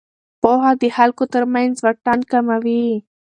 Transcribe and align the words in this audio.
پوهه 0.41 0.71
د 0.81 0.83
خلکو 0.97 1.23
ترمنځ 1.33 1.73
واټن 1.83 2.19
کموي. 2.31 2.85